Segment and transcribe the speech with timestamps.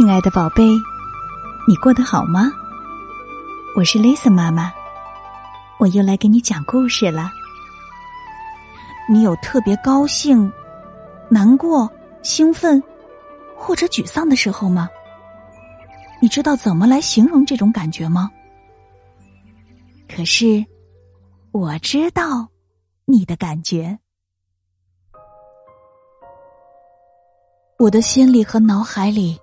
[0.00, 0.66] 亲爱的宝贝，
[1.68, 2.50] 你过得好吗？
[3.76, 4.72] 我是 Lisa 妈妈，
[5.78, 7.30] 我又来给你讲故事了。
[9.10, 10.50] 你有特别高兴、
[11.28, 11.86] 难过、
[12.22, 12.82] 兴奋
[13.54, 14.88] 或者沮丧的时候吗？
[16.18, 18.30] 你知道怎么来形容这种感觉吗？
[20.08, 20.64] 可是
[21.52, 22.48] 我知道
[23.04, 23.98] 你的感觉，
[27.78, 29.38] 我的心里和脑海里。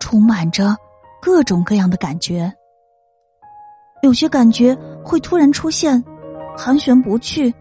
[0.00, 0.76] 充满着
[1.20, 2.52] 各种各样的感觉，
[4.02, 6.02] 有些感觉会突然出现，
[6.56, 7.52] 盘旋不去，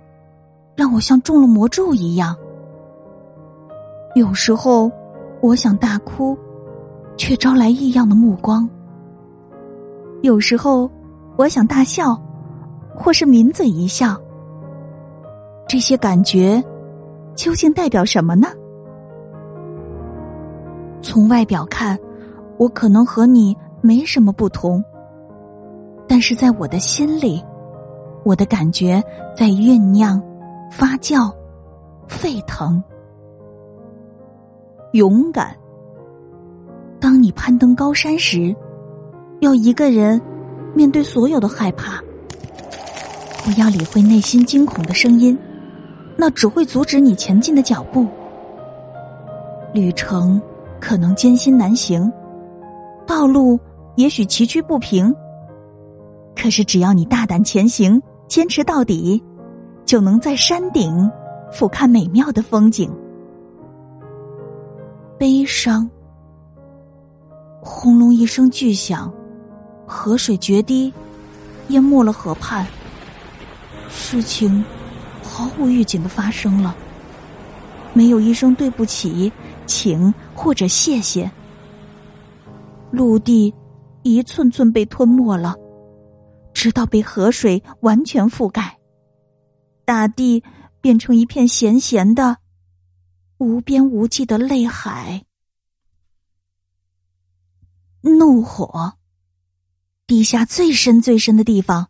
[0.75, 2.35] 让我像中了魔咒一样。
[4.15, 4.91] 有时候
[5.41, 6.37] 我想大哭，
[7.17, 8.67] 却招来异样的目光；
[10.21, 10.89] 有时候
[11.35, 12.15] 我想大笑，
[12.95, 14.15] 或是抿嘴一笑。
[15.67, 16.63] 这些感觉
[17.35, 18.47] 究竟代表什么呢？
[21.01, 21.97] 从外表看。
[22.57, 24.83] 我可能和你没什么不同，
[26.07, 27.43] 但是在我的心里，
[28.23, 29.03] 我的感觉
[29.35, 30.21] 在酝酿、
[30.71, 31.31] 发酵、
[32.07, 32.81] 沸腾。
[34.93, 35.55] 勇敢。
[36.99, 38.55] 当你攀登高山时，
[39.39, 40.19] 要一个人
[40.73, 42.01] 面对所有的害怕，
[43.43, 45.37] 不要理会内心惊恐的声音，
[46.15, 48.07] 那只会阻止你前进的脚步。
[49.73, 50.41] 旅程
[50.79, 52.11] 可能艰辛难行。
[53.07, 53.57] 道路
[53.95, 55.15] 也许崎岖不平，
[56.35, 59.23] 可是只要你大胆前行，坚持到底，
[59.85, 61.09] 就能在山顶
[61.51, 62.91] 俯瞰美妙的风景。
[65.17, 65.89] 悲伤，
[67.61, 69.11] 轰隆一声巨响，
[69.87, 70.93] 河水决堤，
[71.69, 72.67] 淹没了河畔。
[73.89, 74.63] 事情
[75.23, 76.75] 毫无预警的发生了，
[77.93, 79.31] 没有一声对不起、
[79.65, 81.31] 请或者谢谢。
[82.91, 83.53] 陆地
[84.03, 85.55] 一寸寸被吞没了，
[86.53, 88.77] 直到被河水完全覆盖，
[89.85, 90.41] 大地
[90.79, 92.37] 变成一片咸咸的、
[93.37, 95.23] 无边无际的泪海。
[98.01, 98.93] 怒火，
[100.05, 101.87] 地下最深最深的地方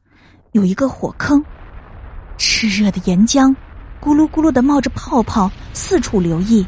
[0.54, 1.44] 有一个火坑，
[2.38, 3.56] 炽热的岩浆
[4.02, 6.66] 咕噜咕噜的冒着泡泡，四处流溢。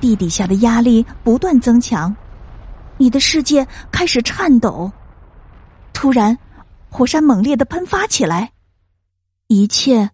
[0.00, 2.14] 地底下的压力不断增强。
[2.98, 4.90] 你的世界开始颤抖，
[5.92, 6.36] 突然，
[6.90, 8.52] 火山猛烈的喷发起来，
[9.46, 10.10] 一切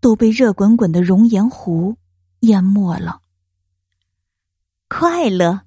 [0.00, 1.96] 都被热滚滚的熔岩湖
[2.40, 3.18] 淹没了。
[4.88, 5.60] 快乐，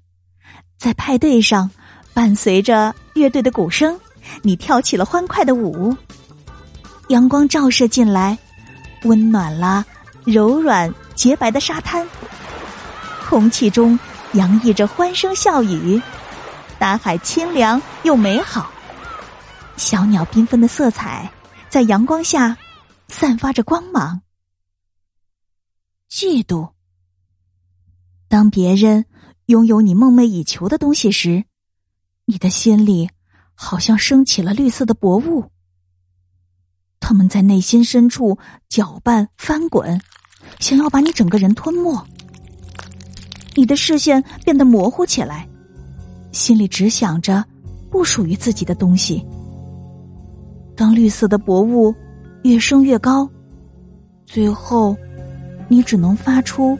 [0.78, 1.70] 在派对上，
[2.14, 4.00] 伴随着乐队的鼓声，
[4.40, 5.94] 你跳起了欢快的舞。
[7.08, 8.36] 阳光照射进来，
[9.04, 9.84] 温暖了
[10.24, 12.08] 柔软洁白的沙滩，
[13.28, 13.98] 空气中
[14.32, 16.00] 洋溢着欢声笑语。
[16.78, 18.70] 大海清凉又美好，
[19.76, 21.30] 小鸟缤纷的色彩
[21.68, 22.56] 在阳光下
[23.08, 24.20] 散发着光芒。
[26.10, 26.70] 嫉妒，
[28.28, 29.06] 当别人
[29.46, 31.44] 拥有你梦寐以求的东西时，
[32.26, 33.10] 你的心里
[33.54, 35.50] 好像升起了绿色的薄雾，
[37.00, 38.38] 他们在内心深处
[38.68, 40.00] 搅拌翻滚，
[40.60, 42.06] 想要把你整个人吞没。
[43.54, 45.48] 你的视线变得模糊起来。
[46.36, 47.42] 心里只想着
[47.90, 49.24] 不属于自己的东西。
[50.76, 51.94] 当绿色的薄雾
[52.42, 53.26] 越升越高，
[54.26, 54.94] 最后
[55.66, 56.78] 你只能发出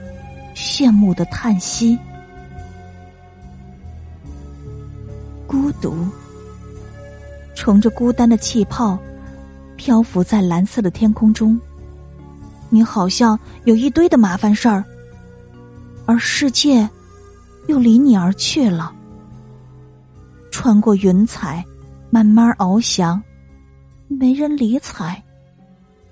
[0.54, 1.98] 羡慕的叹息。
[5.46, 5.96] 孤独，
[7.54, 8.98] 乘着孤单的气泡，
[9.76, 11.58] 漂浮在蓝色的天空中。
[12.68, 14.84] 你好像有一堆的麻烦事儿，
[16.04, 16.86] 而世界
[17.68, 18.92] 又离你而去了。
[20.66, 21.64] 穿过云彩，
[22.10, 23.22] 慢慢翱翔，
[24.08, 25.22] 没人理睬，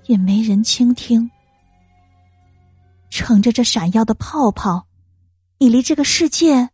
[0.05, 1.29] 也没人倾听。
[3.09, 4.87] 乘着这闪耀的泡泡，
[5.57, 6.69] 你离这个世界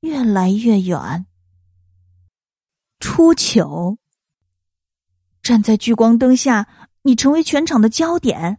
[0.00, 1.26] 越来越远。
[2.98, 3.98] 出糗，
[5.42, 6.66] 站在聚光灯下，
[7.02, 8.56] 你成为全场的焦点，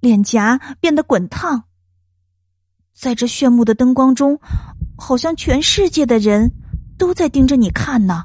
[0.00, 1.64] 脸颊变得滚烫。
[2.92, 4.38] 在这炫目的灯光中，
[4.98, 6.52] 好像全世界的人。
[6.98, 8.24] 都在盯着你看呢，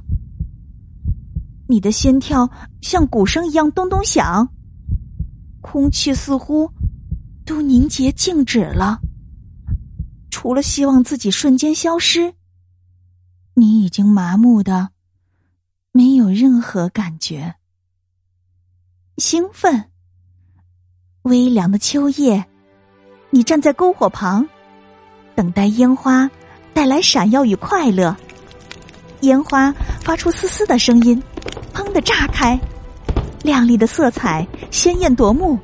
[1.68, 2.50] 你的心跳
[2.81, 4.48] 像鼓声一样咚咚响，
[5.62, 6.72] 空气似乎
[7.46, 9.00] 都凝结静止了。
[10.30, 12.34] 除了希望自己瞬间消失，
[13.56, 14.90] 你已经麻木的
[15.92, 17.56] 没有任何感觉。
[19.18, 19.90] 兴奋，
[21.24, 22.46] 微凉的秋夜，
[23.31, 24.48] 你站在篝火旁，
[25.36, 26.30] 等待烟花。
[26.74, 28.16] 带来闪耀与快乐。
[29.22, 31.22] 烟花发出嘶嘶的声音，
[31.74, 32.60] 砰的炸开，
[33.44, 35.58] 亮丽的色彩鲜艳夺目，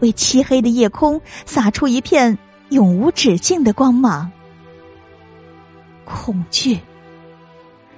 [0.00, 2.36] 为漆黑的夜空洒出一片
[2.70, 4.30] 永无止境的光芒。
[6.04, 6.78] 恐惧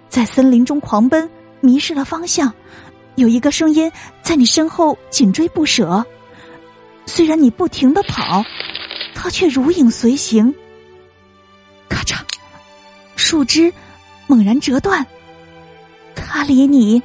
[0.09, 1.29] 在森林中狂奔，
[1.61, 2.53] 迷失了方向。
[3.17, 3.91] 有一个声音
[4.23, 6.07] 在你身后紧追不舍，
[7.05, 8.45] 虽然你不停的跑，
[9.15, 10.55] 它却如影随形。
[11.89, 12.21] 咔嚓，
[13.17, 13.73] 树枝
[14.29, 15.05] 猛然折断，
[16.15, 17.03] 它离你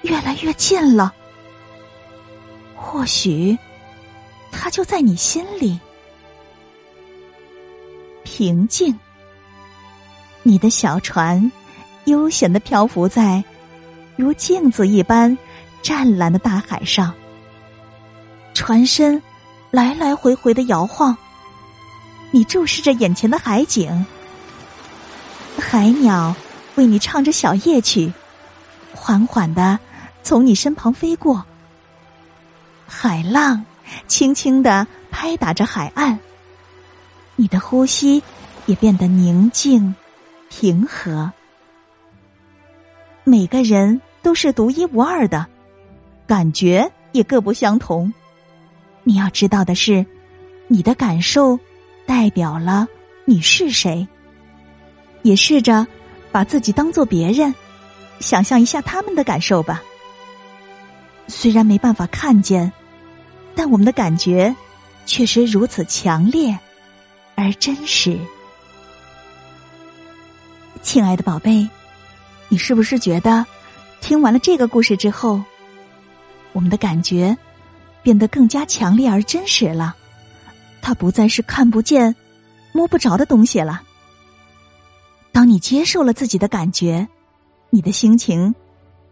[0.00, 1.12] 越来越近了。
[2.74, 3.58] 或许，
[4.50, 5.78] 它就在你心里。
[8.24, 8.98] 平静，
[10.42, 11.52] 你的小船
[12.06, 13.44] 悠闲的漂浮在
[14.16, 15.36] 如镜子一般。
[15.82, 17.10] 湛蓝的大海上，
[18.52, 19.20] 船身
[19.70, 21.16] 来来回回的摇晃。
[22.30, 24.04] 你注视着眼前的海景，
[25.58, 26.36] 海鸟
[26.80, 28.10] 为你唱着小夜曲，
[28.94, 29.78] 缓缓的
[30.22, 31.44] 从你身旁飞过。
[32.86, 33.66] 海浪
[34.08, 36.18] 轻轻的拍打着海岸，
[37.36, 38.22] 你的呼吸
[38.64, 39.94] 也变得宁静
[40.48, 41.30] 平和。
[43.24, 45.46] 每个人都是独一无二的。
[46.26, 48.10] 感觉也各不相同。
[49.02, 50.06] 你要知道的是，
[50.66, 51.58] 你的感受
[52.06, 52.88] 代表了
[53.26, 54.08] 你是谁。
[55.22, 55.86] 也试着
[56.32, 57.54] 把自己当做别人，
[58.20, 59.82] 想象一下他们的感受吧。
[61.26, 62.72] 虽然没办法看见，
[63.54, 64.54] 但我们的感觉
[65.06, 66.58] 确实如此强烈
[67.34, 68.18] 而真实。
[70.82, 71.68] 亲爱的宝贝，
[72.48, 73.44] 你是不是觉得
[74.00, 75.42] 听完了这个故事之后？
[76.52, 77.36] 我们的感觉
[78.02, 79.94] 变得更加强烈而真实了，
[80.82, 82.16] 它不再是看不见、
[82.72, 83.82] 摸不着的东西了。
[85.40, 87.08] 当你接受了自己的感觉，
[87.70, 88.54] 你的心情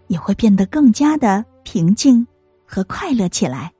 [0.09, 2.27] 也会变得更加的平静
[2.67, 3.73] 和快乐起来。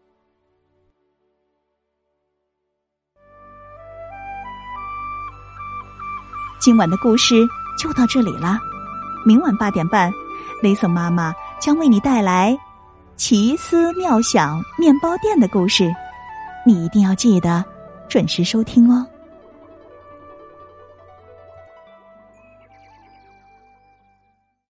[6.59, 7.47] 今晚的故事
[7.79, 8.59] 就到这里了，
[9.27, 10.11] 明晚八点半，
[10.63, 12.59] 雷森妈妈将为你带来。
[13.15, 15.95] 奇思妙想面包店的故事，
[16.65, 17.63] 你一定要记得
[18.09, 19.07] 准时收听哦。